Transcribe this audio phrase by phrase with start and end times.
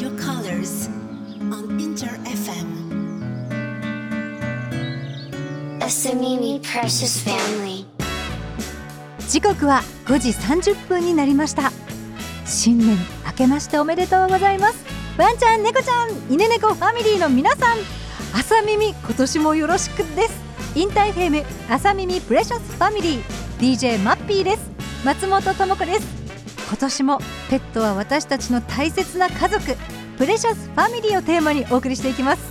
[0.00, 0.88] your colors
[1.50, 2.68] on Inter FM.
[5.80, 7.86] Asamimi Precious Family.
[9.28, 11.72] 時刻は5時30分になりました。
[12.44, 14.84] 新年明けましておめでとうございます。
[15.16, 17.78] ワンちゃん猫ちゃん犬猫ファミリーの皆さん。
[18.34, 20.34] 朝耳今年もよろしくです。
[20.74, 23.22] インターフェム朝耳プレシャスファミリー。
[23.58, 24.70] DJ マッピーです。
[25.04, 26.25] 松本智子です
[26.68, 29.76] 今年もペットは私たちの大切な家族
[30.18, 32.42] プレシャスファミリーをテーマにお送りしていきます。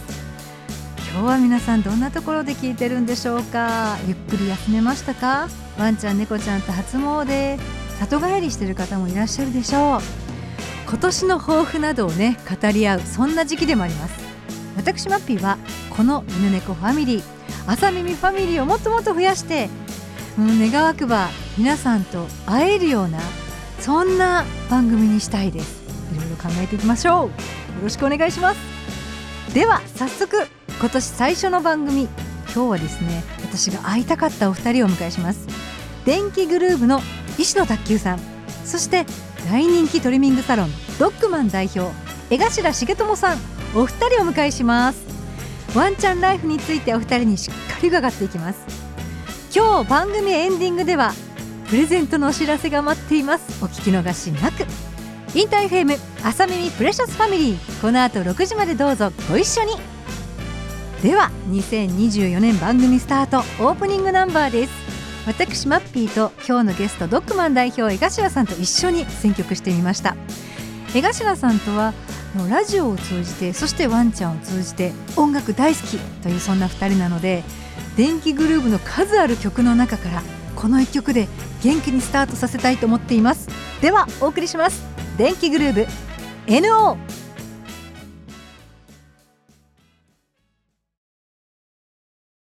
[1.11, 3.97] 今日は皆さんどんなところで聞いてるんでしょうか？
[4.07, 5.49] ゆっくり休めましたか？
[5.77, 7.59] ワンちゃん猫ちゃんと初詣。
[7.99, 10.01] 里帰りしてる方もいらっしゃるでしょう。
[10.87, 14.13] 今年の抱負などをね語り合うそんな時期でもあります。
[14.75, 15.57] 私マッピーは
[15.89, 17.23] この犬猫ファミリー。
[17.67, 19.69] 朝耳ファミリーをもっともっと増やして、
[20.37, 23.19] うん、願わくば皆さんと会えるような
[23.85, 25.83] そんな番組にしたいです。
[26.11, 27.27] いろいろ考えていきましょう。
[27.27, 27.29] よ
[27.83, 29.53] ろしくお願いします。
[29.53, 30.47] では早速
[30.79, 32.09] 今年最初の番組。
[32.51, 35.47] 今日はですね私が会いたかったお二人をお迎えします。
[36.03, 36.99] 電気グルーヴの
[37.37, 38.19] 石野卓球さん。
[38.65, 39.05] そして
[39.51, 41.91] 大人気トリミングサロンドッグマン代表
[42.31, 43.37] 江頭重友さん。
[43.75, 45.05] お二人をお迎えします。
[45.75, 48.65] ワンちゃんライフについてお二人にしっかり伺っていきます。
[49.55, 51.13] 今日番組エンディングでは
[51.69, 53.63] プレゼントのお知らせが待っています。
[53.63, 54.65] お聞き逃しなく。
[55.33, 57.81] インターフェーム朝耳プレシャスファミリー。
[57.81, 59.11] この後6時までどうぞ。
[59.29, 59.73] ご一緒に。
[61.01, 63.39] では2024年番組スタート。
[63.63, 64.73] オープニングナンバーです。
[65.25, 70.15] 私マッピーと今日のゲストドッグマン代表江頭さんと一緒に選曲してみました。
[70.93, 71.95] 江頭さんとは
[72.47, 77.43] ラジオを通じてそしてワンちゃんを通じて音楽大好きというそんな2人なので
[77.97, 80.21] 電気グルーヴの数ある曲の中から
[80.55, 81.27] この1曲で
[81.63, 83.49] 元気にスタートさせたいと思っています。
[83.81, 84.83] ではお送りします。
[85.17, 85.87] 電気グルー
[86.47, 86.97] ヴ NO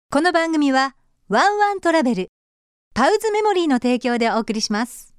[0.09, 0.95] この番組は
[1.29, 2.27] ワンワントラベル。
[2.95, 5.13] パウズメモリーの提供でお送りします。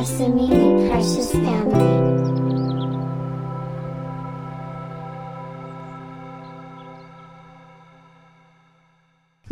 [0.00, 1.99] Asamimi Precious Family.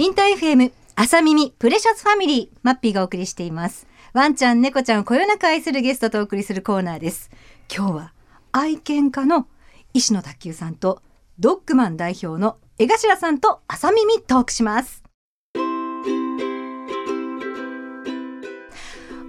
[0.01, 3.89] インター FM 朝耳プレシャスファミリーマッピーがお送りしています。
[4.13, 7.31] ワンちゃん猫ちゃんをこよなく愛するゲストとお送りするコーナーです。
[7.69, 8.13] 今日は
[8.53, 9.49] 愛犬家の
[9.95, 11.03] 石野卓球さんと
[11.41, 15.03] ドッグマン代表の江頭さんと朝耳トークします。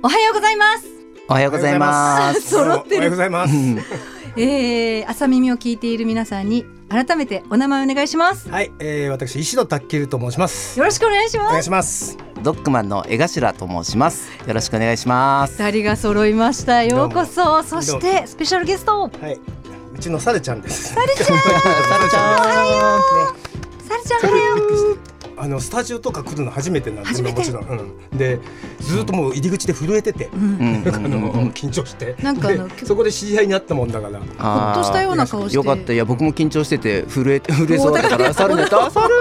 [0.03, 0.86] おはようございます。
[1.30, 2.41] おはようございます。
[2.47, 3.53] 揃ってるおはようございます。
[4.38, 8.50] えー、朝耳を聞いている皆さんに改めてお名前お願いします。
[8.50, 10.77] はい、えー、私石野卓球と申します。
[10.79, 11.47] よろしくお願いします。
[11.47, 12.17] お願いします。
[12.41, 14.29] ドッグマンの江頭と申します。
[14.47, 15.61] よろしくお願いします。
[15.61, 16.83] 二人が揃いました。
[16.83, 17.61] ようこそ。
[17.63, 19.39] そしてスペシャルゲスト、はい、
[19.95, 20.94] うちのサルちゃんです。
[20.95, 21.27] サルちゃん。
[21.27, 23.00] サルちゃ
[23.88, 24.88] サルちゃんおはよう。
[25.41, 27.39] あのスタジオとか来るの初めてなんです初めて？
[27.39, 27.63] もちろん。
[28.11, 28.39] うん、で、
[28.81, 30.83] ずっともう入り口で震えてて、うんん。
[30.83, 34.19] なんかあのうん緊張して、なんかあのでそこで知り合いになったもんだから。
[34.19, 35.94] ほっとしたような顔してよかった。
[35.94, 39.13] いや僕も緊張してて震えて 震えそうだからサルネタサル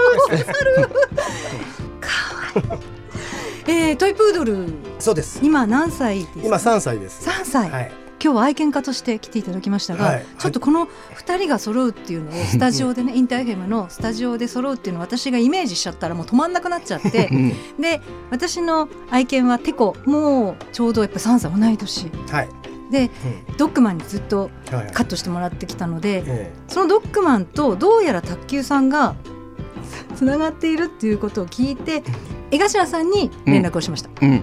[3.67, 4.67] えー、トイプードル
[4.99, 5.41] そうです。
[5.43, 6.47] 今何歳ですか？
[6.47, 7.23] 今三歳です。
[7.23, 7.71] 三歳。
[7.71, 7.93] はい。
[8.23, 22.49] 今日は愛犬家として来ていただきましたが、はいちょっとこの二人が揃うっていうのをスタジオでねインターフェムのスタジオで揃うっていうのを私がイメージしちゃったらもう止まんなくなっちゃってうんで私の愛犬はテコもうちょうどやっぱ3歳同い年はい。
[22.91, 23.11] で
[23.59, 24.75] ドッグマンにずっとうん。
[24.75, 24.93] はい。
[24.93, 29.17] カットしてもらってきたのでえそのドッグマンとどうやら卓球さんが
[30.15, 32.03] つながっているっていうことを聞いて
[32.50, 34.43] 江頭さんに連絡をしました、うん。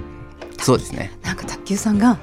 [0.59, 1.11] そうですね。
[1.23, 2.19] なんか卓球さんが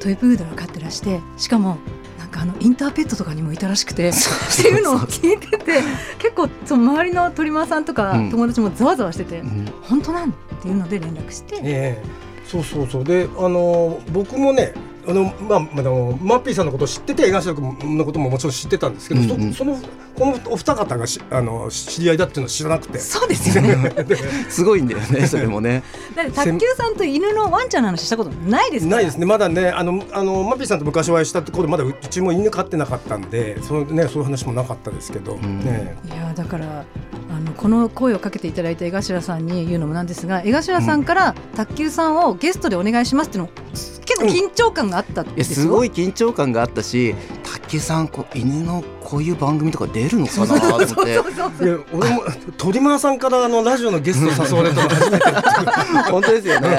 [0.00, 1.76] トイプードルを飼ってらしてしかも
[2.18, 4.12] なんかあのインターペットとかにもいたらしくてっ
[4.56, 5.80] ていうのを聞いてて
[6.18, 8.30] 結構その周りのトリマーさんとかうん。
[8.30, 9.66] 友達もざわざわしてて、うん。
[9.82, 10.30] 本当なん？
[10.30, 12.04] っていうので連絡して、ええ。
[12.46, 13.04] そうそうそう。
[13.04, 14.74] であの僕もね
[15.08, 19.78] あのまああのマッピーさんのことを知ってて江頭君のことももちろん知ってたんですけど、うんうんそその
[20.16, 22.98] このお二方がしあの知り合いだっていうのを知らなくて。
[22.98, 23.94] そうですよね。
[24.50, 25.82] すごいんだよねそれもね。
[26.14, 29.26] だって卓球さんと犬のワンちゃんの話したことないですないですね。
[29.26, 35.96] まだねあのあのマッピーさんと昔お会いしたところまだうちも犬飼ってなかったんでそのねそういう話もなかったですけど、んね。
[36.06, 36.84] いやだから
[37.30, 43.50] あのこの声をかけていただいた江頭さんに言うのもなんですが江頭さんから卓球さんをゲストでお願いしますっていうの
[44.04, 45.44] 結構緊張感があったすよ？
[45.44, 51.12] すごい緊張感があったし卓球さんこう犬のこういう番組とか出るのかなと思って。
[51.12, 51.22] いや
[51.92, 52.22] 俺も
[52.56, 55.24] 鳥間さんからあのラジオのゲスト誘われたの初めて。
[56.10, 56.78] 本当ですよね。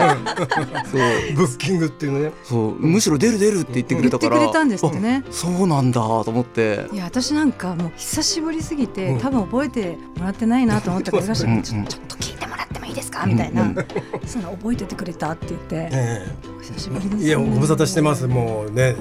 [0.92, 1.36] そう。
[1.36, 2.31] ブッキングっていうのね。
[2.44, 5.24] そうむしろ出る出るって言ってくれたから言ってくれたんですってね。
[5.28, 6.88] あそうなんだと思って。
[6.94, 9.19] いや私なんかもう久しぶりすぎて、うん。
[9.19, 11.44] 多分覚えてもらってないなと思ったからちょっと
[12.16, 12.31] 聞
[12.91, 13.25] いいいですか？
[13.25, 13.73] みたいな、
[14.25, 16.27] そんな覚えててくれたって言って、え
[16.57, 18.27] お久しぶりです、えいやご無沙汰してます。
[18.27, 18.95] もうね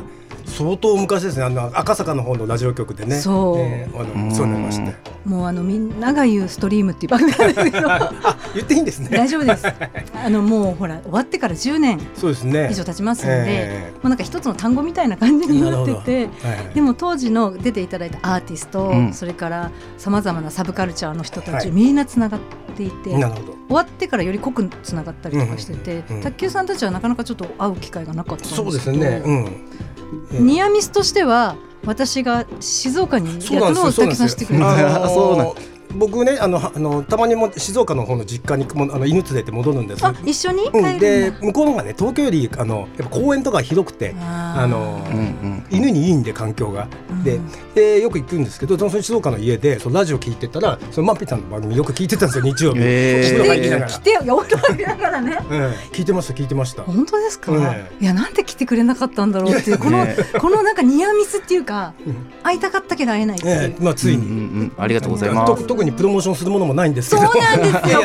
[0.51, 1.45] 相当昔ですね。
[1.45, 3.17] あの赤坂の方のラジオ局でね。
[3.21, 3.59] そう。
[3.59, 4.95] ええあうんのそうなりまして
[5.25, 9.09] もうあのみんなが言うストリームっていう番組なんですけど あ言っていいんですね。
[9.11, 9.67] 大丈夫です。
[9.67, 12.69] あのもうほら終わってから10年そうですね。
[12.71, 16.29] 以上経ちますので、えもうなんか一つの単語みたいな感じになっててえは
[16.73, 19.13] いでも当時の出ていただいたアーティスト、うん。
[19.13, 21.71] それからさまざまなサブカルチャーの人たち、はい。
[21.71, 22.41] みんなつながっ
[22.77, 23.61] ていてなるほど。
[23.69, 28.71] 終わってからより濃くつながったりとかしてて、うんうん卓球さんたちはなかなかちょっと会う機会がなかったんですけど。
[28.71, 29.23] そうですね。
[29.25, 29.45] うん。
[29.45, 29.90] ええ
[30.33, 34.65] ニアミスとしては私が静岡にやったですよそうなんですのをさんしてくれよ。
[34.65, 35.55] たあそうなんの
[35.95, 40.05] 僕ねあのはあのたまにも静岡の方の実家にもあの犬連れて戻るんです。
[40.05, 40.71] あ一緒に？
[40.71, 46.89] 帰うん、でだ、向こうの方がね東京よりあのやっぱ公園とか広くてあのうんうん犬にいいんで環境が。
[47.25, 47.75] でうん。
[47.75, 52.81] でよく行くんですけどその静岡の家でそのラジオ聞いてたらそのマッピーさんの番組よく聞いてたんですよ日曜日。
[52.81, 53.41] へー。
[53.41, 53.91] お風呂入りながら。
[53.91, 55.39] 来てよお風呂入りながらね。
[55.51, 55.71] うん。
[55.93, 56.83] 聞いてました聞いてました。
[56.83, 62.27] 本当ですか、えいやなんで来てくれなかったんだろうっていうこの、ねこのなんかニアミスっていうかうん。
[62.43, 63.83] 会いたかったけど会えないっていう、ええ。
[63.83, 64.73] まあついに、うんうんうん。
[64.77, 67.41] ありがとうございますにプロモーションするものもないんですけそうど。
[67.41, 68.01] なんですよ。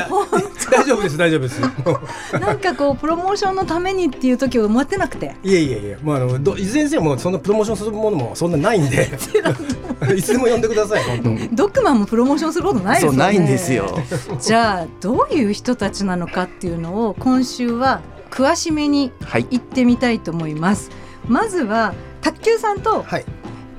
[0.72, 1.62] 大丈夫です大丈夫です。
[2.40, 5.36] なんかこうプロモーションのためにっていう時を待ってなくて。
[5.44, 9.10] いやいやいや、まあ、あのどいずれにせよもうそんなプロモーションするものもそんなないんで。
[10.16, 11.50] いつでも呼んでください本当に。
[11.52, 13.00] ドッグマンもプロモーションすることないで。
[13.02, 14.00] すよねそうないんですよ。
[14.40, 18.02] じゃあどういう人たちなのかっていうのを今週は
[18.32, 19.48] 詳しめにはい。
[19.52, 20.90] 行ってみたいと思います。
[21.28, 23.26] まずは卓球さんとはい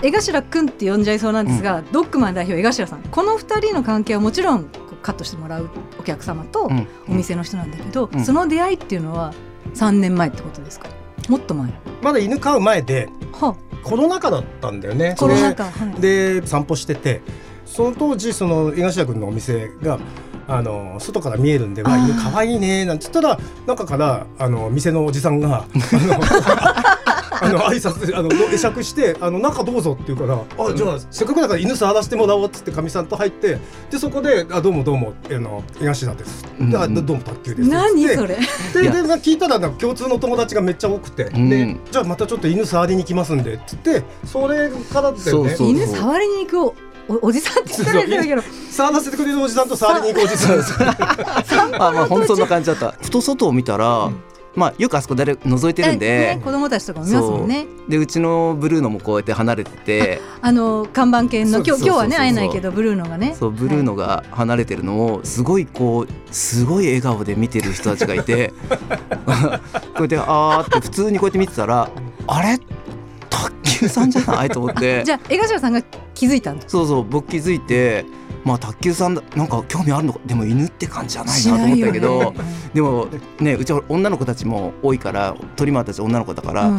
[0.02, 3.02] 江頭くんって呼んじゃいそうなんですが、ドッグマン代表江頭さん。
[3.02, 4.66] この二人の関係はもちろん
[5.02, 6.86] カットしてもらうお客様とうん。
[7.08, 8.24] お店の人なんだけど、うん。
[8.24, 9.32] その出会いっていうのは
[9.74, 10.88] 3年前ってことですか？
[11.28, 11.72] もっと前。
[12.02, 13.56] まだ犬飼う前では。
[13.82, 15.14] コロナ禍だったんだよね。
[15.16, 17.22] コロナ禍、はい、でで散歩してて
[17.64, 19.98] その当時その江頭君のお店が
[20.48, 26.20] あの外から見えるんで「わ犬かわいいね」なんて言ったら中からあの店のおじさんがあの
[27.40, 33.58] あの挨拶あの会釈してあの中どうぞって言うから「あじゃあせっかくだから犬触らせてもらおう」っつってかみさんと入って
[33.90, 38.36] でそこで「あどうもどうもあの江頭です」うんであどどうも卓球です」何つってそれ？
[38.36, 41.48] でで聞いたらなんか共通の友達がめっちゃ多くて、うん。
[41.48, 45.20] でじゃあまたちょっと犬触りに行きますんでっつってそれからだよね。
[45.22, 46.74] そうそう犬触りに行くお
[47.08, 48.42] おおじさんって言ったらけど。
[48.70, 50.74] 触らせてくれるおじさんと触りに行くおじさんです。
[50.78, 52.96] あまあ本当そんな感じだった。
[53.00, 54.10] ふと外を見たら、
[54.56, 56.36] まあよくあそこ誰覗いてるんで。
[56.36, 57.66] ね、子供たちとかも見ますもんね。
[57.88, 60.20] でうちのブルーノもこうやって離れてて。
[60.40, 63.36] あの看板犬の今日今日はね会えないけどブルーノがね。
[63.38, 68.52] そうブルーノが離れてるのをすごいこうすごい笑顔で見てる人たちがいて。
[69.94, 71.88] こうやってあーって普通にこうやって見てたら
[72.26, 72.58] あれ？
[73.28, 74.48] 卓球さんじゃない？
[74.48, 75.04] と思って。
[75.04, 75.82] じゃあ江頭さんが
[76.14, 78.06] 気づいたんですそうそう僕気づいて
[78.46, 82.34] まあ卓球さんだなんか興味あるのかでも犬って感じじゃないなと思ったけど、
[82.72, 83.08] でも
[83.40, 86.70] ねうちは女の子たちも多いからトリマーたち女の子だから、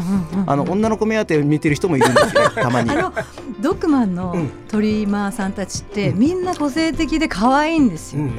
[0.46, 2.90] あの女の子目当てを見てる人もいるんですよ たまに。
[2.92, 2.96] あ。
[2.96, 3.14] の
[3.60, 6.20] ドッグマンのうんトリマーさんたちって、うん。
[6.20, 8.32] みんな個性的で可愛いんですよ、うん。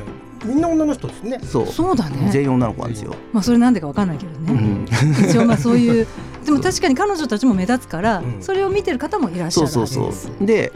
[0.47, 1.39] みんな女の人ですね。
[1.43, 1.67] そう。
[1.67, 2.31] そうだね。
[2.33, 3.15] 全員女の子なんですよ。
[3.35, 4.87] まあそれなんでかわかんないけどね、
[5.21, 6.07] うん、一応まあそういう
[6.45, 8.37] でも確かに彼女たちも目立つから、うん。
[8.41, 10.23] それを見てる方もいらっしゃそうるはずです。
[10.23, 10.47] そうそう。
[10.47, 10.73] で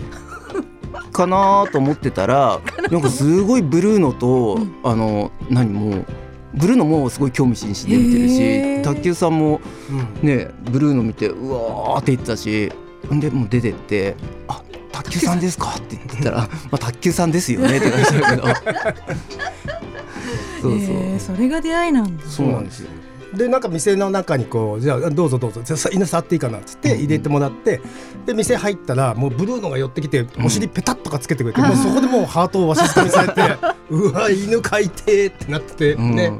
[1.12, 4.75] かなと思ってたらなんかすごいブルーノと、うん。
[4.83, 6.07] あの何もう
[6.54, 9.61] ブルーノもすごい興味津々で見てるし卓球さんも
[10.23, 10.28] うん。
[10.28, 12.71] ねブルーノ見てうわーって言ってたし
[13.12, 14.16] んでもう出てって
[14.49, 16.38] 「あ卓球さんですか?」って言ってたら
[16.71, 18.42] 「まあ卓球さんですよね」って感じだけど。
[20.62, 22.25] そうそう、えーそれが出会いなんだ。
[22.26, 22.90] そうなんですよ
[23.35, 25.62] でなんか店の中にこうじゃあどうぞどうぞ。
[25.65, 27.81] じゃあさ犬触っていいかなっつって入れてもらって、
[28.27, 33.41] で店入ったらもうブルーノが寄ってきてお尻ペタッとかつけてくれて、もうそこでもうハートをわしづかみされて
[33.91, 36.15] うわ犬飼いてーってなってて、うん。
[36.15, 36.33] ね。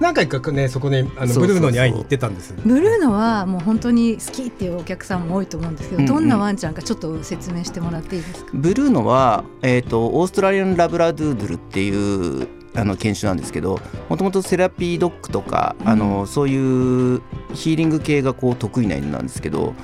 [0.00, 2.54] 何回かねそこねあのブルーノに会いに行ってたんです。
[2.64, 6.14] ブルーノはもう本当に好きっていうお客さんも多いと思うんですけど、うんうん。
[6.14, 8.50] どんなワンちゃんかちょっと説明してもらっていいですか？
[8.52, 17.22] ブルーノは、えー、とオーストラリアン・ラブラドゥードゥルっていうあの犬種なんですけどもともとセラピードッグとか、あのそういう
[17.54, 19.74] ヒーリング系がこう得意な犬なんですけど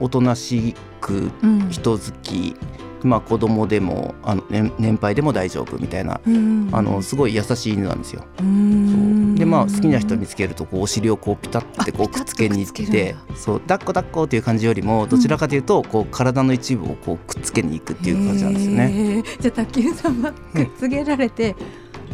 [0.00, 2.56] おとなしくうん人好き
[3.04, 8.24] まあ、子供でもあの年年配でも大丈夫みたいなうんあのすごい優しい犬なんですよ。
[8.40, 9.34] うん。
[9.34, 19.24] でまあ好きな人見つけるとこうお尻をこうピタッてこうくっつけに行ってそう抱っこ抱っこっていう感じよりもどちらかというとこう体の一部をこうくっつけに行くっていう感じなんですよね。
[19.40, 21.56] じゃあ卓球さんはくっつけられて、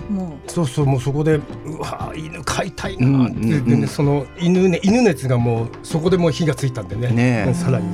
[0.09, 3.65] もそうそうもうそこでうわ犬飼いたいなって、うんうんうん。
[3.69, 7.87] でねその犬ね犬熱がもうそこでもう火がついたんでねねさらに。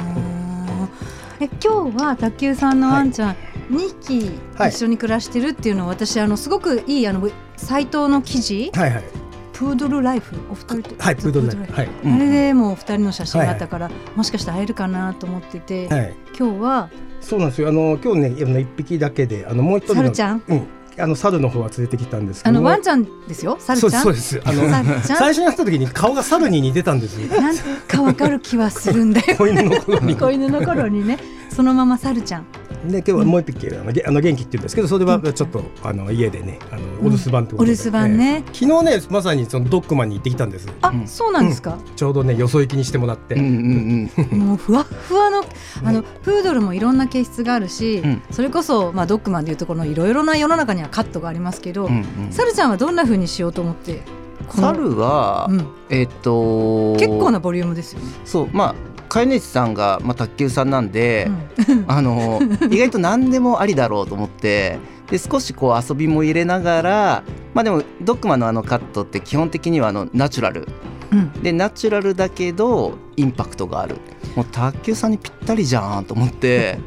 [1.41, 3.37] え今日は卓球さんのワンちゃん、
[3.69, 4.71] 2匹はい。
[4.71, 9.05] 一緒に暮らしてるっていうのを私あのすごくいいあのサイトの記事はいはい。
[9.53, 11.03] プードルライフお二人と。
[11.03, 11.73] はいプードルライフ。
[11.73, 11.89] はい。
[12.05, 16.15] うんあれでもう二人の写真があったから、もしかして会えるかなと思ってて、はい。
[16.39, 16.89] 今日は？
[17.21, 17.69] そうなんですよ。
[17.69, 20.43] あの今日ねあの一匹だけであのもう一人のサルちゃん？
[20.47, 20.67] うん
[20.99, 22.53] あの猿の方は連れてきたんですけど。
[22.55, 23.57] もあのワンちゃんですよ？
[23.59, 24.41] サルそうちゃんそうです。
[24.45, 27.29] あの最初に会った時に顔が猿に似てたんですよ。
[27.41, 27.57] なん
[27.89, 30.17] かわかる気はするんだよ子犬の頃に。
[30.17, 31.19] 子犬の頃にね。
[31.51, 32.47] そのままサルちゃん
[32.89, 38.45] で今日はもう一匹あのげあの元気って言うんですけどそれはちょっとあの家でねあのお留守番ってことで、お留守番ね。
[38.47, 38.55] ええ。
[38.55, 40.69] 昨日ねまさにそのドッグマンに行ってきたんです。
[40.83, 41.07] あ、うん。
[41.07, 44.39] そうなんですか、ちょうどねよそ行きにしてもらって、うんうんうん。
[44.39, 45.45] もうふわっふわの
[45.85, 48.23] あのプードルもいろんな形質があるし、うん。
[48.31, 52.33] それこそ、まあ、ドッグマンでいうとこのいろいろな世の中にはカットがありますけど、うんうん。
[52.33, 54.03] サルちゃんはどんな風にしようと思って
[54.51, 58.07] 猿は、うん、えっと結構なボリュームですよね。
[58.25, 58.75] そうまあ
[59.15, 61.31] 飼い主さんが、まあ、卓球さんなんで、
[61.69, 61.85] うん。
[61.87, 70.67] あの意外と何でもありだろうと思ってで少しこう遊びも入れながらまあでもドッグマンのあのカットって基本的にはあのナチュラル。
[71.13, 71.33] うん。
[71.45, 73.99] でナチュラルだけどインパクトがある。
[74.35, 76.81] もう卓球さんにぴったりじゃんと思って。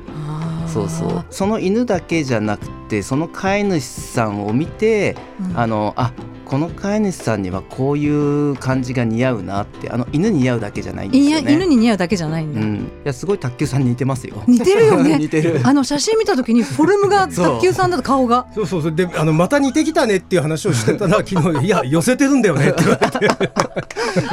[0.67, 1.25] そうそう。
[1.29, 5.57] その犬だけじゃなくてその飼い主さんを見てうん。
[5.57, 6.11] あのあ
[6.47, 11.53] この飼い主さんにはこういう感じが似合うなってあの犬に似合うだけじゃないんですいやよね。
[11.53, 14.41] 犬に似合うだけじゃないんだ、うん、いやすごい卓球さんに似てますよ。
[14.47, 15.59] 似てるよね 似てる。
[15.63, 23.51] あの写真見た時にフォルムが 卓球さんだと顔がそうそうそうであのまた似てきたねっていう話をしてたら昨日 いや寄せてるんだよねって言われて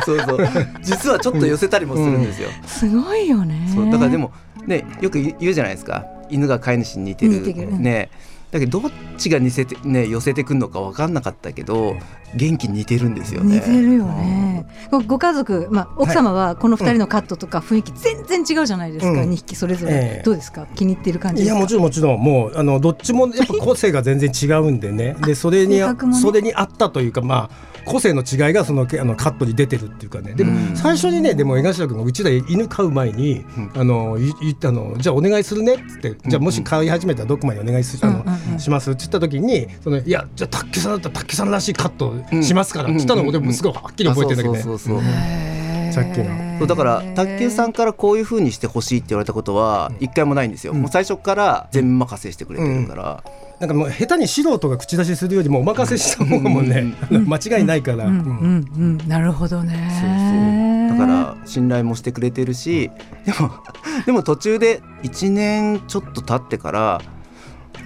[0.07, 0.49] そうそう。
[0.83, 2.49] 実はちょっと寄せたりもするんですよ。
[2.65, 4.31] すごいよねそうだからでも
[4.69, 6.07] ねよく言うじゃないですか。
[6.31, 7.33] 犬が飼い主に似てる。
[7.33, 8.09] 似てるうんね。
[8.55, 11.97] だけどどっちが似せてね寄せてくんのか分かんなかったけど
[12.37, 13.57] 元気似てるんですよね。
[13.57, 19.31] 似てるよね、ごご家族、まあ、奥様はこの二人のカットとか雰囲気全然違うじゃないですか、うん。
[19.31, 20.23] 2匹それぞれ、ええ。
[20.25, 20.69] どうですか？
[20.77, 22.23] 気に入ってる感じいやもちろんもちろん。
[22.23, 25.17] もうあのどっちもやっぱ個性が全然違うんでね。
[25.27, 25.87] でそれに、 ね。
[26.23, 30.35] それに合ったというかまあ個性の違いがそのけあのカットに出てるっていうかね。
[30.35, 30.77] でもうん。
[30.77, 33.71] 最初にねでも江頭君がうちら犬飼う前に、うん。
[33.75, 38.91] あのい言ったのじゃあお願いするねっつってじゃあもし飼い始めたらどこまでお願いすあの、します？
[38.91, 45.54] って言った時にそのいやじゃあ卓球さんだったら卓球さんらしいカットしますから、うんって言ったのを俺もすごいはっきり覚えてるんだけどね。
[45.95, 46.59] さっきの。
[46.59, 50.83] そうだから卓球さんからこういう風にしてほしいって言われたことは一回もないんですよ、うん。
[50.83, 53.25] もう最初から全任せしてくれてるから、
[53.61, 58.07] なんかもう下手に素人が口出しするよりもお任せした方がもうね、あの 間違いないから。
[58.07, 58.19] うん。
[58.19, 58.25] ううん。
[58.25, 58.99] ん。
[58.99, 59.09] うん。
[59.09, 60.99] なるほどそうねそう。
[60.99, 62.91] だから信頼もしてくれてるし
[63.25, 63.51] でも
[64.07, 67.01] でも途中で1年ちょっと経ってから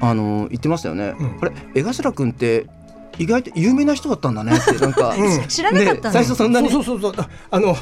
[0.01, 1.39] あの言ってましたよね、うん。
[1.41, 2.67] あれ江頭君って
[3.19, 5.49] 意外と有名な人だったんだねって なんか、うん。
[5.49, 6.71] 知らなかった最初そんなに。
[6.71, 7.25] そうそうそうそう。
[7.25, 7.75] ああの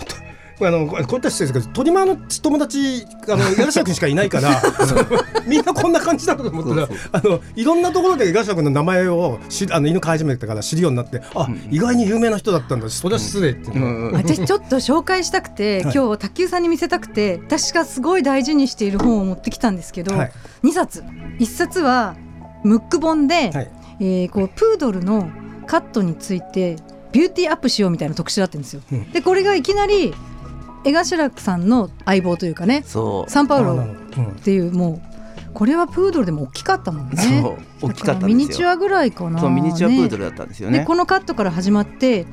[0.59, 4.63] とあのこういった人ですけど鳥間の友達あの 江頭君しかいないから
[5.47, 12.89] みんなこんな感じだと思ったらあのいろんなところで江頭君の名前をしあの犬飼い始めてから知るようになってあ、うん意外に有名な人だったんだ。
[12.89, 13.71] それは失礼って。
[13.71, 14.13] いうんうん。
[14.13, 15.95] 私ちょっと紹介したくて、はい。
[15.95, 20.33] 今日卓球さんに見せたくて私がすごい大事にしている本を持ってきたんですけど、はい。
[20.65, 21.05] 2冊。
[21.39, 22.15] 1冊は
[22.63, 25.31] ムック本で、はいえーこうプードルの
[25.67, 26.77] カットについて
[27.13, 28.83] ビューティーアップしようみたいな特集だったんですよ。
[28.93, 29.11] うん。
[29.11, 30.15] でこれがいきなり
[30.85, 33.31] 江頭さんの相棒というかねそう。
[33.31, 35.17] サンパウロっていうもう
[35.55, 37.43] これはプードルでも大きかったもんね。
[37.81, 38.21] 大きかったんですよ。
[38.21, 39.41] だらミニチュアぐらいかな。
[39.41, 40.81] そうミニチュアプードル、ルだったんですよね。
[40.81, 42.27] でこのカットから始まって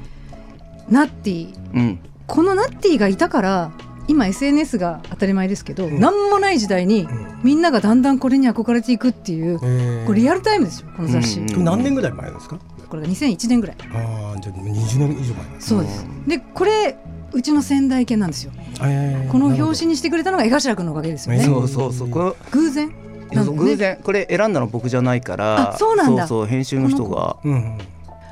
[0.89, 1.55] ナッティ。
[1.74, 2.00] うん。
[2.27, 3.72] このナッティがいたから
[4.07, 6.00] 今 SNS が当たり前ですけど、うん。
[6.00, 7.39] 何もない時代にうん。
[7.43, 11.48] みんながだんだんこれに憧れていくっていうえーこれリアルタイムですよこの雑誌、うん。
[11.50, 12.60] これ何年ぐらい前ですか？
[12.89, 13.77] これが2001年ぐらい。
[13.93, 14.63] ああじゃあ20
[15.00, 15.62] 年以上前。
[15.62, 16.05] そうです。
[16.27, 16.98] でこれ
[17.31, 18.51] うちの仙台犬なんですよ。
[18.83, 22.10] えーこの表紙にしてくれたのが江頭君のおかげですよね、えーそうそうそう。
[22.10, 22.88] この偶然？
[22.89, 22.95] ね。
[23.33, 23.98] 偶然。
[24.03, 26.27] これ選んだの僕じゃないからあそうなんだ。
[26.27, 27.38] そうそう編集の人が。
[27.43, 27.77] うん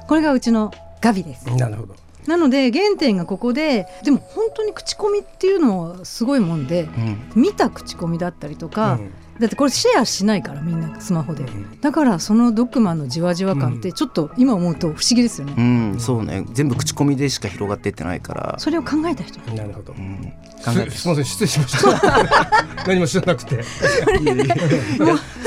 [0.08, 1.48] これがうちのガビです。
[1.50, 1.96] うんなるほど
[2.28, 7.32] なので原点がここででも本当に口コミっていうのはすごいもんでうん。
[7.36, 9.00] 見た口コミだったりとか、
[9.42, 11.44] だってこれシェアしないからみんなスマホで。
[11.82, 16.46] だからそのドッグマンのじわじわ感ってちょっと今思うと不思議ですよね、うんそうね。
[16.54, 19.40] 全部口コミでしか広がってってないから、それを考えた人。
[19.56, 19.94] なるほど。
[19.94, 20.32] うん、
[20.64, 22.86] 考えてすすみません失礼しました。
[22.88, 23.56] 何も知らなくて。
[23.56, 23.64] いや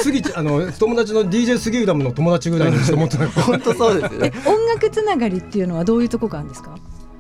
[0.03, 3.41] 杉ちゃんあの友達の DJ 杉浦の友達ぐらいにしか思ってなくて。
[3.47, 6.75] 本当そうです音楽つながりっていうのはどういうとこがあるんですか？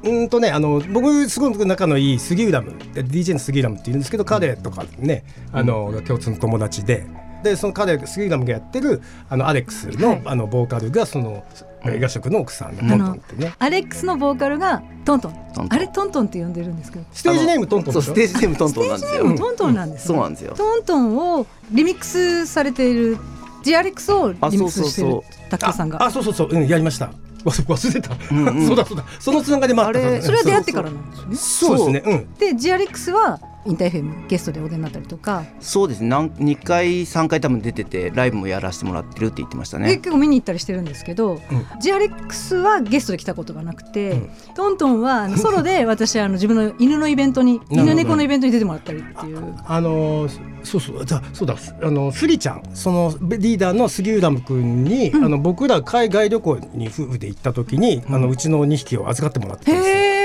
[0.05, 7.07] うーんとねあの僕すごく仲のいい杉浦ム DJ の杉浦ムっていうんですけど彼とかねあの共通の友達で。
[7.43, 10.23] でその彼杉浦ムがやってるあのアレックスの,、はい。
[10.25, 11.45] あのボーカルがその
[11.85, 13.55] 映画職の奥さんのトントンってね。
[13.59, 15.33] アレックスのボーカルがトントン。
[15.33, 15.69] トントン。
[15.71, 17.05] あれトントンって呼んでるんですけど。
[17.13, 20.55] ステージネームトントンステージネームトントンなんですよ、トントンなんです、ねそうなんですよ。
[20.57, 23.19] トントンをリミックスされている
[23.63, 26.03] ジアレックスをリミックスしてるあそう卓球さんが。
[26.03, 27.07] ああそうそうそう、うん、やりました。
[27.07, 27.13] わ
[27.69, 28.67] 忘れた、んうん。
[28.67, 29.05] そうだそうだ。
[29.19, 31.37] そのつながりもあったあれそれは出会ってからなんですよね。
[31.37, 32.13] そうですね。
[32.13, 32.35] うん。
[32.35, 36.09] でジアレックスはインターフェムゲストでお出になったりとか、そうですね。
[36.09, 41.41] なん2回3回多分出ててライブもやらせてもらってるって言ってましたでね結構見に行ったりしてるんですけど、ん。
[41.81, 44.31] ジアレックスはゲストで来たことがなくて、うん。
[44.55, 49.55] トントンはソロで 私あの自分の犬のイベントに犬猫のイベントに出てもらったりっていう。
[49.67, 51.57] あのーそうそうじゃあそうだ。
[51.83, 60.24] あのスリちゃんそのリーダーの杉浦君に、あの僕ら海外旅行に夫婦で行った時に、あのうちの2匹を預かってもらってたんです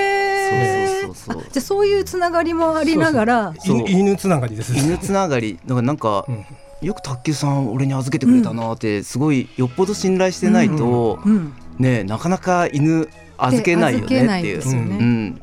[0.50, 3.54] そうそうそうじゃあそういうつながりもありながら。
[3.60, 4.78] そう犬犬つながりです。
[4.78, 5.60] 犬つながり。
[5.66, 6.46] だからなんか、うん
[6.82, 11.54] よく卓球さん俺に預けてくれたなってすごいよっぽど信頼してないと、うん。
[11.78, 14.56] ねなかなか犬預けないよねっていいう。
[14.58, 15.42] ですよねうん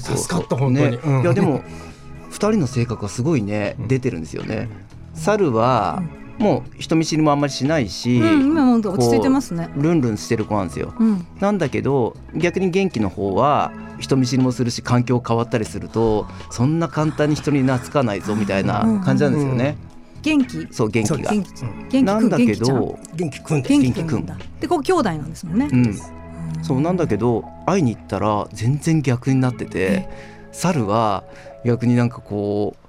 [0.00, 1.22] 助かった本当に、ねうん。
[1.22, 1.60] いやでも
[2.30, 3.88] 2人の性格がすごいね、うん。
[3.88, 4.68] 出てるんですよね。
[5.14, 6.02] 猿は、
[6.38, 9.68] もう人見知りもあんまりしないし、うん、今も落ち着いてますね。
[9.76, 10.94] ルンルンしてる子なんですよ。
[10.98, 11.26] うん。
[11.40, 19.76] なんだけど逆に元気の方は人見知りもするし環境変わったりするとそんな簡単に人に懐かないぞみたいな感じなんですよね。
[20.22, 20.68] 元気？
[20.70, 21.16] そう元気が。
[21.32, 21.62] 元気。
[21.62, 21.88] うん。
[21.88, 23.62] 元気くんなんだけ元気ちゃんど、元気くん。
[23.62, 24.26] 元気くん
[24.60, 25.94] でこう兄弟なんですもんね、うん、
[26.62, 30.08] そうなんだけど会いに行ったら全然逆になってて
[30.52, 31.24] 猿は
[31.64, 32.87] 逆になんかこうな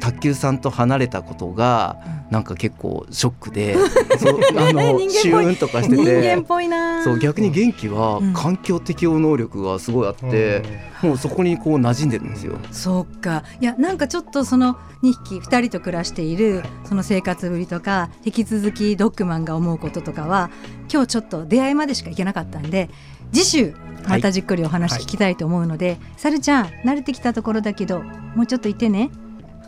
[0.00, 1.98] 卓球さんと離れたことが
[2.30, 3.76] なんか結構ショックで、
[4.18, 7.02] そうあのシューンとかして人間てっぽいな。
[7.02, 8.32] そう逆に元気はうん。
[8.32, 10.62] 環境適応能力がすごいあって、
[11.02, 12.56] もうそこにこう馴染んでるんですよ。
[12.70, 13.42] そうか。
[13.60, 20.50] いやなんかちょっとその2匹2人と暮らしているその生活ぶりとか引き続きドッグマンが思うこととかは
[20.92, 22.90] 今日ちょっと出会いまでしか行けなかったんで
[23.32, 23.74] 次週
[24.08, 28.02] またじっくりお話聞きたいと思うので、さるちゃん慣れてきたところだけど
[28.34, 29.10] もうちょっといてね。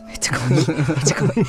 [0.09, 0.65] めっちゃ可愛いめっ
[1.05, 1.43] ちゃ可愛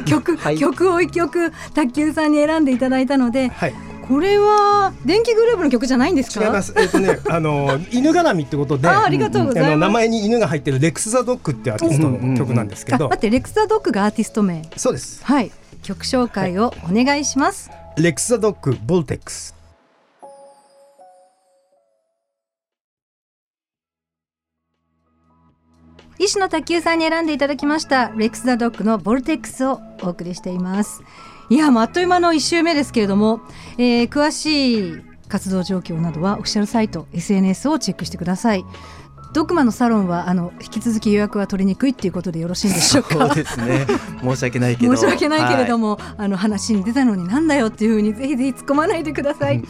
[0.00, 0.58] い 曲、はい。
[0.58, 3.74] 曲を一曲卓球さんに選んでいただいたのではい。
[4.06, 6.44] これは電気グループの曲じゃないんですか？
[6.44, 6.74] 違います。
[6.76, 9.76] えっ、とね あの犬絡みってことであありがとうございます。
[9.78, 14.62] 名前に犬が入ってるレックス・ザ・ドッグってアーティストの曲なんですけど、あ待ってレックス・ザ・ドッグがアーティスト名。
[14.76, 15.20] そうです。
[15.24, 15.50] はい。
[15.82, 19.54] 曲紹介をお願いします、レックス・ザ・ドッグボルテックス
[26.18, 31.02] 医師の卓球さんに選んでいただきましたレックス・ザ・ドッグのボルテックスをお送りしています。
[31.50, 33.40] いやもうあっという間の1週目ですけれども、
[33.76, 38.64] えー詳しい活動状況などはオフィシャルサイト SNS をチェックしてください。
[39.32, 43.26] ドッグマンのサロンはあの引き続き予約は取りにくいっていうことでよろしいんでしょうか？
[43.26, 43.84] そうですね。
[44.22, 44.94] 申し訳ないけど。
[44.94, 49.60] 申し訳ないけれども、も、あの話に出たのになんだよっていうふうにぜひぜひ突っ込まないでください、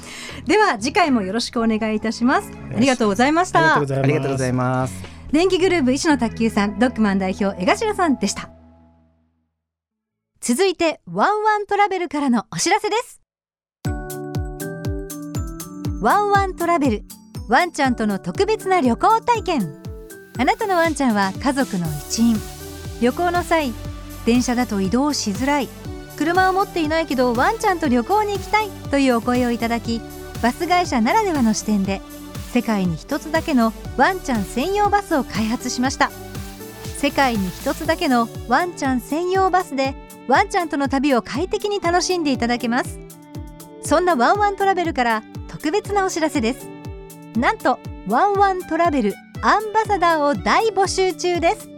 [0.47, 2.51] では次回もよろしくお願いいたします。
[2.77, 3.77] ありがとうございました。
[3.77, 8.51] ありがとうございます電気グループ医師の卓球さんドッグマン代表江頭さんでした。
[10.41, 13.21] 続いてワンワントラベルからのお知らせです。
[16.01, 17.03] ワンワントラベル
[17.49, 19.83] ワンちゃんとの特別な旅行体験。
[20.39, 22.37] あなたのワンちゃんは家族の一員。
[23.01, 23.73] 旅行の際
[24.27, 25.69] 電車だと移動しづらい。
[26.17, 30.01] 車を持っていないけどワンちゃんと旅行に行きたいというお声をいただき
[30.45, 32.03] バス会社ならではの視点で
[32.55, 36.13] 世界に一つだけのワンちゃん専用バスを開発しました。
[36.99, 39.97] 世界に一つだけのワンちゃん専用バスで
[40.29, 43.01] ワンちゃんとの旅を快適に楽しんでいただけます。
[43.83, 46.69] そんなワンワントラベルから特別なお知らせです。
[47.37, 51.69] なんとワンワントラベルアンバサダーを大募集中です。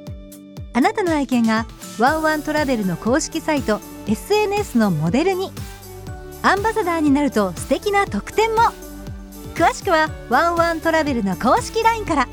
[0.74, 1.64] あなたの愛犬が
[1.98, 5.52] ワンワントラベルの公式サイト SNS のモデルに。
[6.42, 8.85] アンバサダーになると素敵な特典も。
[9.56, 12.28] 詳しくはワンワントラベルの公式 LINE から。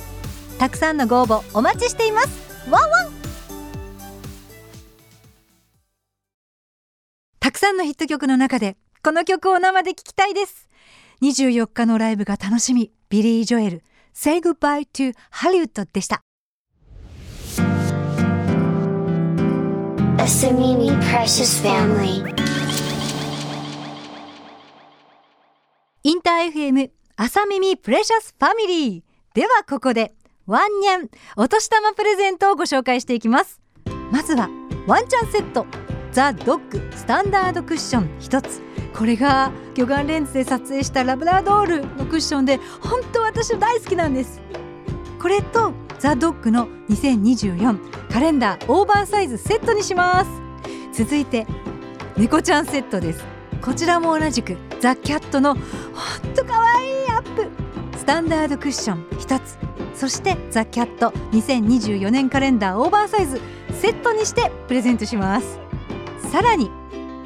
[0.59, 2.69] たくさんのご応募お待ちしています。
[2.69, 3.11] ワンワン!
[7.39, 10.67] たくさんのヒット曲の中でこの曲を生で聴きたいです。
[11.21, 12.91] 24日のライブが楽しみ。
[13.07, 13.83] ビリー・ジョエル。
[14.13, 16.23] Say Goodbye to Hollywood でした.
[26.05, 29.01] InterFM 朝耳プレシャスファミリー
[29.35, 30.13] ではここで
[30.47, 33.61] ワンニャンお年玉プレゼントをご紹介していきます。
[34.11, 34.49] まずは
[34.87, 35.67] ワンちゃんセット。
[36.11, 38.19] ザ・ドッグスタンダードクッション。
[38.19, 38.61] 1つ。
[38.97, 44.41] これが魚眼レンズで撮影したラブラドールのクッションで本当私大好きなんです。
[45.21, 51.03] これとザ・ドッグの2024カレンダーオーバーサイズセットにします。
[51.03, 51.45] 続いて
[52.17, 53.23] 猫ちゃんセットです。
[53.61, 57.49] こちらも同じくザ・キャットのほんとかわいいップ。
[57.97, 59.03] スタンダードクッション。
[59.19, 59.57] 1つ。
[59.95, 61.09] そして THE CAT。
[61.31, 63.41] 2024年カレンダーオーバーサイズ。
[63.71, 65.59] セットにしてプレゼントします。
[66.31, 66.69] さらに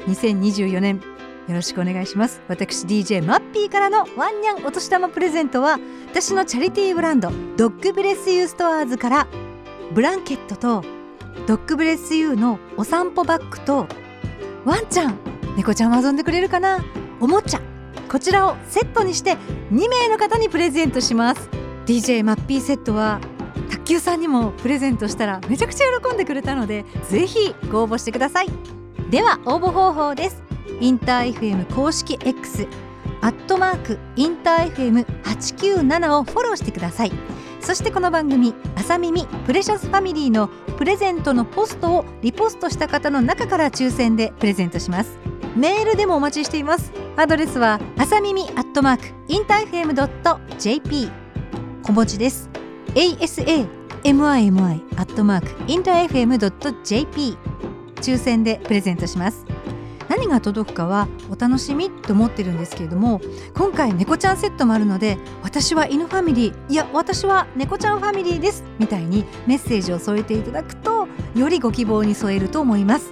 [0.06, 1.00] 2024年。
[1.48, 2.42] よろしくお願いします。
[2.46, 5.78] 私 DJ マッピーからのワンニャンお年玉プレゼントは
[6.10, 9.26] 私のチャリティーブランド Dog Bless You Stores から
[9.94, 10.84] ブランケットと
[11.46, 13.86] Dog Bless You のお散歩バッグと
[14.66, 15.18] ワンちゃん
[15.56, 16.84] 猫ちゃんは遊んでくれるかな？
[17.18, 17.77] おもちゃ。
[18.08, 19.36] こちらをセットにして
[19.70, 21.48] 2名の方にプレゼントします。
[21.86, 23.20] DJ マッピーセットは
[23.70, 28.48] 卓球さんにもプレゼントしたらめちゃくちゃ喜んでくれたのでぜひご応募してください。
[29.10, 30.42] では応募方法です。
[30.80, 32.66] インター FM 公式 X
[33.20, 37.12] アットマークインター FM897 をフォローしてください。
[37.60, 45.18] そしてこの番組「朝耳プレシャスファミリー」のプレゼントのポストをリポストした方の中から抽選でプレゼントします。
[45.56, 46.92] メールでもお待ちしています。
[47.20, 51.10] アドレスは朝耳アットマークインター FM.jp
[51.82, 52.48] 小文字です。
[52.94, 53.66] ASAMIMI
[54.96, 57.36] アットマークインター FM.jp
[57.96, 59.44] 抽選でプレゼントします。
[60.08, 63.20] 何が届くかはお楽しみと思ってるんですけれども
[63.52, 66.72] 今回猫ちゃんセットもあるので私は犬ファミリー。
[66.72, 68.62] いや私は猫ちゃんファミリーです。
[68.78, 73.10] みたいにメッセージを添えていただくとよりご希望に添えると思います。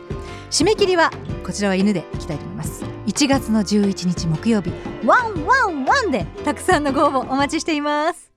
[0.48, 1.10] 締め切りは
[1.44, 2.95] こちらは犬でいきたいと思います。
[3.06, 4.72] 1月の11日木曜日
[5.04, 8.32] ワンワンワンでたくさんのご応募お待ちしています。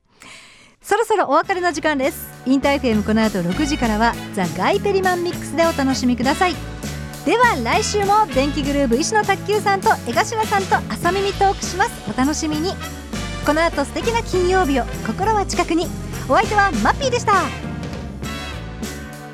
[0.82, 2.30] そろそろお別れの時間です。
[2.46, 6.56] インター FM この後6時からはザ・ガイペリマンミックスでお楽しみください。
[7.26, 11.92] では来週も電気グルーヴ石野卓球さんと江頭さんと朝耳トークします。
[12.10, 12.74] お楽しみに。
[13.46, 15.88] この後素敵な金曜日を心は近くに。
[16.30, 17.34] お相手はマッピーでした。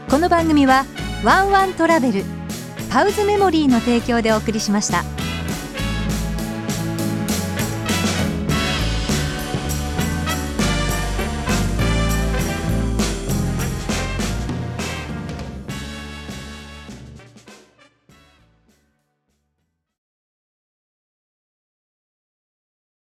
[0.09, 0.85] この番組は
[1.25, 2.23] ワンワントラベル
[2.89, 5.14] パウズメモリーの提供でお送りしました。